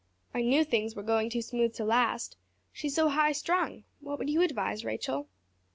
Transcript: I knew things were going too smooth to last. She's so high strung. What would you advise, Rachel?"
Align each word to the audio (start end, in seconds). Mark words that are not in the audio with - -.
I 0.33 0.41
knew 0.41 0.63
things 0.63 0.95
were 0.95 1.03
going 1.03 1.29
too 1.29 1.43
smooth 1.43 1.75
to 1.75 1.85
last. 1.85 2.35
She's 2.73 2.95
so 2.95 3.09
high 3.09 3.33
strung. 3.33 3.83
What 3.99 4.17
would 4.17 4.31
you 4.31 4.41
advise, 4.41 4.83
Rachel?" 4.83 5.29